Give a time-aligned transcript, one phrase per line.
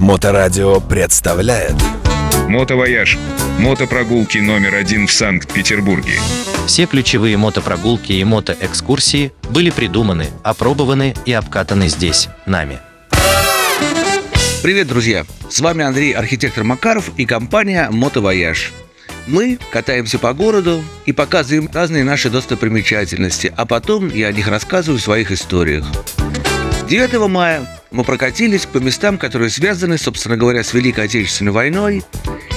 [0.00, 1.74] Моторадио представляет
[2.48, 3.18] Мотовояж.
[3.58, 6.14] Мотопрогулки номер один в Санкт-Петербурге.
[6.66, 12.78] Все ключевые мотопрогулки и мотоэкскурсии были придуманы, опробованы и обкатаны здесь, нами.
[14.62, 15.26] Привет, друзья!
[15.50, 18.72] С вами Андрей, архитектор Макаров и компания «Мотовояж».
[19.26, 24.98] Мы катаемся по городу и показываем разные наши достопримечательности, а потом я о них рассказываю
[24.98, 25.84] в своих историях.
[26.88, 32.04] 9 мая мы прокатились по местам, которые связаны, собственно говоря, с Великой Отечественной войной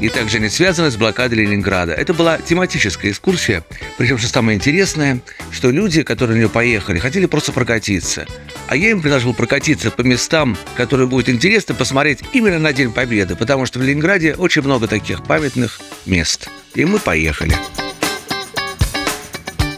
[0.00, 1.92] и также не связаны с блокадой Ленинграда.
[1.92, 3.64] Это была тематическая экскурсия,
[3.98, 5.20] причем, что самое интересное,
[5.50, 8.26] что люди, которые на нее поехали, хотели просто прокатиться.
[8.68, 13.36] А я им предложил прокатиться по местам, которые будет интересно посмотреть именно на День Победы,
[13.36, 16.48] потому что в Ленинграде очень много таких памятных мест.
[16.74, 17.54] И мы поехали.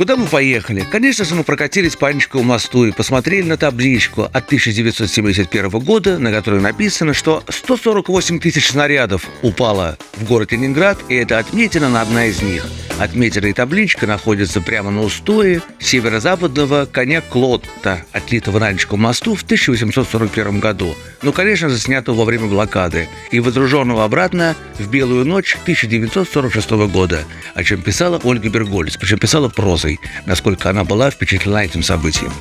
[0.00, 0.80] Куда мы поехали?
[0.90, 6.32] Конечно же, мы прокатились по Анечкову мосту и посмотрели на табличку от 1971 года, на
[6.32, 12.24] которой написано, что 148 тысяч снарядов упало в город Ленинград, и это отметина на одна
[12.24, 12.64] из них.
[13.00, 20.60] Отметина табличка находятся прямо на устое северо-западного коня Клотта, отлитого на Анечковом мосту в 1841
[20.60, 20.94] году.
[21.22, 27.24] Ну, конечно же, снятого во время блокады и водруженного обратно в белую ночь 1946 года,
[27.54, 32.32] о чем писала Ольга Бергольц, причем писала прозой насколько она была впечатлена этим событием.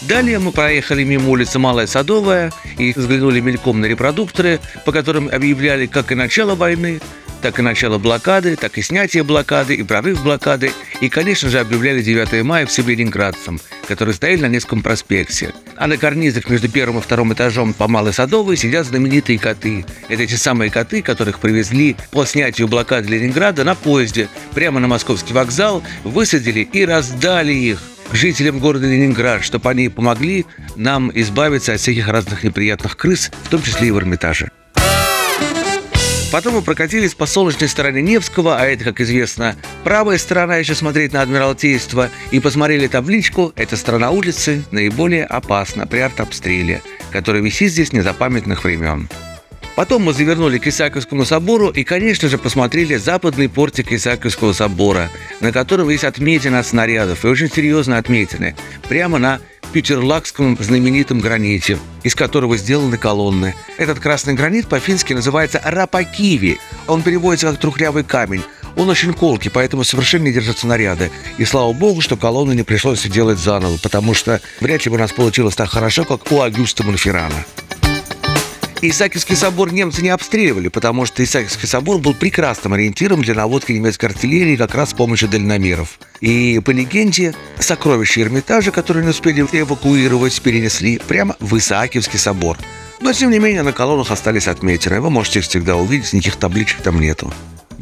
[0.00, 5.84] Далее мы проехали мимо улицы Малая Садовая и взглянули мельком на репродукторы, по которым объявляли
[5.84, 7.00] как и начало войны,
[7.42, 12.02] так и начало блокады, так и снятие блокады, и прорыв блокады, и, конечно же, объявляли
[12.02, 15.54] 9 мая всем ленинградцам, которые стояли на Невском проспекте.
[15.76, 19.84] А на карнизах между первым и вторым этажом по Малой Садовой сидят знаменитые коты.
[20.08, 25.32] Это те самые коты, которых привезли по снятию блокады Ленинграда на поезде прямо на московский
[25.32, 32.08] вокзал, высадили и раздали их жителям города Ленинград, чтобы они помогли нам избавиться от всяких
[32.08, 34.50] разных неприятных крыс, в том числе и в Эрмитаже.
[36.30, 41.14] Потом мы прокатились по солнечной стороне Невского, а это, как известно, правая сторона, если смотреть
[41.14, 47.94] на Адмиралтейство, и посмотрели табличку «Эта сторона улицы наиболее опасна при артобстреле», который висит здесь
[47.94, 49.08] незапамятных времен.
[49.74, 55.08] Потом мы завернули к Исааковскому собору и, конечно же, посмотрели западный портик Исааковского собора,
[55.40, 58.54] на котором есть отметины от снарядов, и очень серьезно отметины,
[58.88, 63.54] прямо на петерлакском знаменитом граните, из которого сделаны колонны.
[63.76, 66.58] Этот красный гранит по-фински называется рапакиви.
[66.86, 68.42] Он переводится как трухлявый камень.
[68.76, 71.10] Он очень колкий, поэтому совершенно не держит снаряды.
[71.36, 75.00] И слава богу, что колонны не пришлось делать заново, потому что вряд ли бы у
[75.00, 77.44] нас получилось так хорошо, как у Агюста Монферрана.
[78.80, 84.06] Исаакиевский собор немцы не обстреливали, потому что Исаакиевский собор был прекрасным ориентиром для наводки немецкой
[84.06, 85.98] артиллерии как раз с помощью дальномеров.
[86.20, 92.56] И по легенде, сокровища Эрмитажа, которые не успели эвакуировать, перенесли прямо в Исаакиевский собор.
[93.00, 95.00] Но, тем не менее, на колоннах остались отметины.
[95.00, 97.32] Вы можете их всегда увидеть, никаких табличек там нету.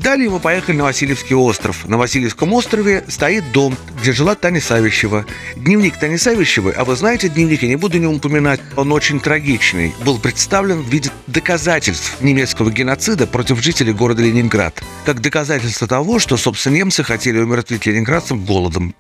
[0.07, 1.85] Далее мы поехали на Васильевский остров.
[1.89, 5.27] На Васильевском острове стоит дом, где жила Таня Савищева.
[5.57, 9.93] Дневник Тани Савищевой, а вы знаете дневник, я не буду не упоминать, он очень трагичный,
[10.05, 14.81] был представлен в виде доказательств немецкого геноцида против жителей города Ленинград.
[15.05, 18.95] Как доказательство того, что, собственно, немцы хотели умертвить ленинградцев голодом.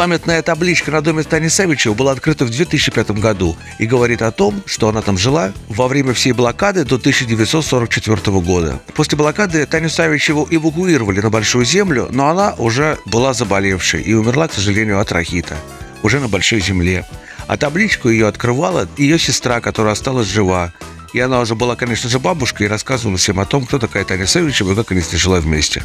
[0.00, 4.62] Памятная табличка на доме Тани Савичева была открыта в 2005 году и говорит о том,
[4.64, 8.80] что она там жила во время всей блокады до 1944 года.
[8.94, 14.48] После блокады Таню Савичеву эвакуировали на Большую Землю, но она уже была заболевшей и умерла,
[14.48, 15.56] к сожалению, от рахита.
[16.02, 17.04] Уже на Большой Земле.
[17.46, 20.72] А табличку ее открывала ее сестра, которая осталась жива.
[21.12, 24.26] И она уже была, конечно же, бабушкой и рассказывала всем о том, кто такая Таня
[24.26, 25.82] Савичева и как они с ней жила вместе.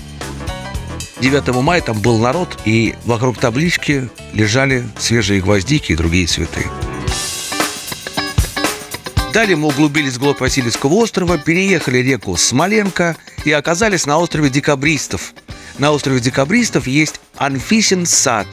[1.25, 6.67] 9 мая там был народ, и вокруг таблички лежали свежие гвоздики и другие цветы.
[9.33, 15.33] Далее мы углубились вглубь Васильевского острова, переехали реку Смоленко и оказались на острове Декабристов.
[15.79, 18.45] На острове Декабристов есть Анфисин сад.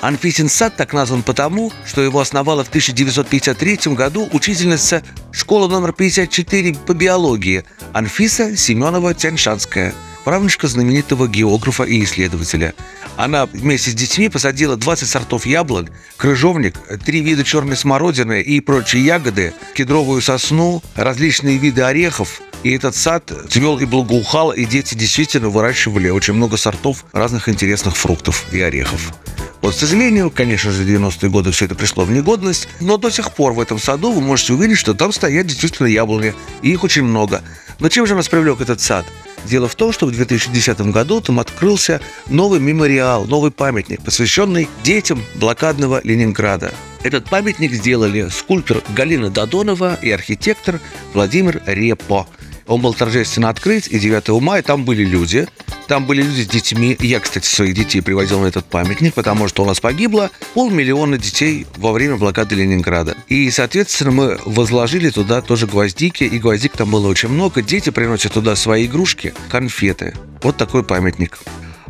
[0.00, 6.74] Анфисин сад так назван потому, что его основала в 1953 году учительница школы номер 54
[6.84, 9.94] по биологии Анфиса Семенова-Тяньшанская–
[10.28, 12.74] правнучка знаменитого географа и исследователя.
[13.16, 19.06] Она вместе с детьми посадила 20 сортов яблок, крыжовник, три вида черной смородины и прочие
[19.06, 25.48] ягоды, кедровую сосну, различные виды орехов, и этот сад цвел и благоухал, и дети действительно
[25.48, 29.14] выращивали очень много сортов разных интересных фруктов и орехов.
[29.62, 33.10] Вот, к сожалению, конечно же, в 90-е годы все это пришло в негодность, но до
[33.10, 36.84] сих пор в этом саду вы можете увидеть, что там стоят действительно яблони, и их
[36.84, 37.42] очень много.
[37.78, 39.06] Но чем же нас привлек этот сад?
[39.44, 45.22] Дело в том, что в 2010 году там открылся новый мемориал, новый памятник, посвященный детям
[45.36, 46.72] блокадного Ленинграда.
[47.02, 50.80] Этот памятник сделали скульптор Галина Додонова и архитектор
[51.14, 52.26] Владимир Репо.
[52.68, 55.48] Он был торжественно открыт, и 9 мая там были люди.
[55.88, 56.96] Там были люди с детьми.
[57.00, 61.66] Я, кстати, своих детей привозил на этот памятник, потому что у нас погибло полмиллиона детей
[61.76, 63.16] во время блокады Ленинграда.
[63.28, 67.62] И, соответственно, мы возложили туда тоже гвоздики, и гвоздик там было очень много.
[67.62, 70.14] Дети приносят туда свои игрушки, конфеты.
[70.42, 71.38] Вот такой памятник.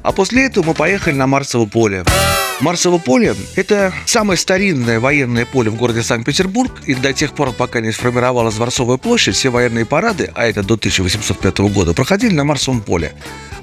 [0.09, 2.03] А после этого мы поехали на Марсово поле.
[2.61, 7.83] Марсово поле– это самое старинное военное поле в городе Санкт-Петербург, и до тех пор, пока
[7.83, 12.81] не сформировалась Дворцовая площадь, все военные парады, а это до 1805 года, проходили на Марсовом
[12.81, 13.13] поле.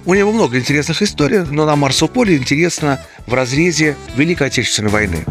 [0.06, 5.26] У него много интересных историй, но на Марсовом поле интересно в разрезе Великой Отечественной войны.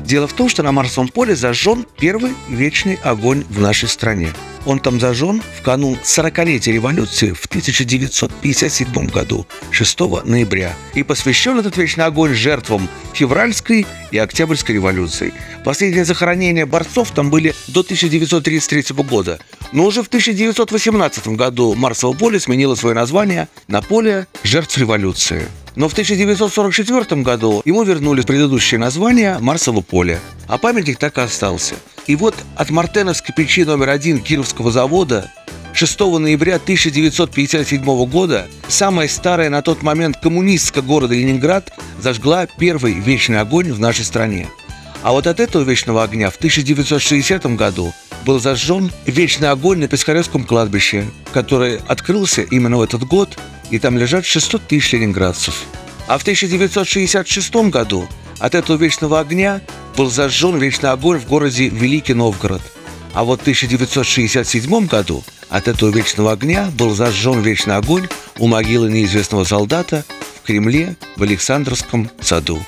[0.00, 4.32] Дело в том, что на Марсовом поле зажжен первый вечный огонь в нашей стране.
[4.66, 10.74] Он там зажжен в канун 40-летия революции в 1957 году, 6 ноября.
[10.94, 15.32] И посвящен этот вечный огонь жертвам февральской и октябрьской революций.
[15.64, 19.38] Последние захоронения борцов там были до 1933 года.
[19.70, 25.46] Но уже в 1918 году Марсово поле сменило свое название на поле жертв революции.
[25.76, 31.76] Но в 1944 году ему вернули предыдущее название Марсово поле, а памятник так и остался.
[32.06, 35.30] И вот от Мартеновской печи номер один Кировского завода
[35.72, 43.40] 6 ноября 1957 года самая старая на тот момент коммунистка города Ленинград зажгла первый вечный
[43.40, 44.48] огонь в нашей стране.
[45.02, 47.92] А вот от этого вечного огня в 1960 году
[48.24, 53.36] был зажжен вечный огонь на Пискаревском кладбище, который открылся именно в этот год
[53.70, 55.64] и там лежат 600 тысяч ленинградцев.
[56.06, 58.08] А в 1966 году
[58.38, 59.60] от этого вечного огня
[59.96, 62.62] был зажжен вечный огонь в городе Великий Новгород.
[63.14, 68.90] А вот в 1967 году от этого вечного огня был зажжен вечный огонь у могилы
[68.90, 70.04] неизвестного солдата
[70.42, 72.60] в Кремле в Александровском саду.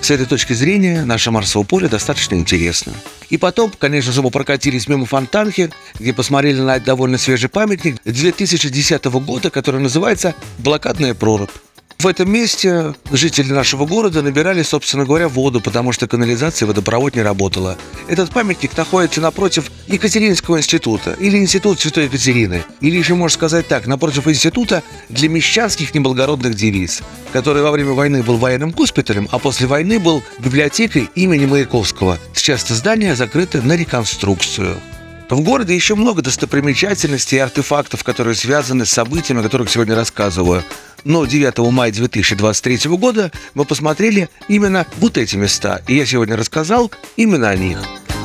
[0.00, 2.92] С этой точки зрения наше Марсово поле достаточно интересно.
[3.28, 9.04] И потом, конечно же, мы прокатились мимо Фонтанки, где посмотрели на довольно свежий памятник 2010
[9.06, 11.50] года, который называется «Блокадная прорубь».
[11.98, 17.16] В этом месте жители нашего города набирали, собственно говоря, воду, потому что канализация и водопровод
[17.16, 17.78] не работала.
[18.06, 22.64] Этот памятник находится напротив Екатеринского института или Института Святой Екатерины.
[22.82, 27.00] Или еще можно сказать так, напротив института для мещанских неблагородных девиц,
[27.32, 32.18] который во время войны был военным госпиталем, а после войны был библиотекой имени Маяковского.
[32.34, 34.76] Сейчас это здание закрыто на реконструкцию.
[35.30, 40.62] В городе еще много достопримечательностей и артефактов, которые связаны с событиями, о которых сегодня рассказываю.
[41.06, 45.80] Но 9 мая 2023 года мы посмотрели именно вот эти места.
[45.86, 47.78] И я сегодня рассказал именно о них.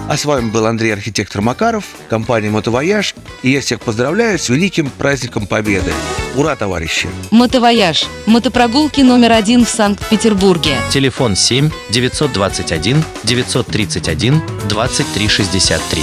[0.10, 3.14] А с вами был Андрей Архитектор Макаров, компания «Мотовояж».
[3.44, 5.94] И я всех поздравляю с великим праздником Победы.
[6.36, 7.08] Ура, товарищи!
[7.30, 8.06] Мотовояж.
[8.26, 10.76] Мотопрогулки номер один в Санкт-Петербурге.
[10.90, 16.02] Телефон 7 921 931 2363.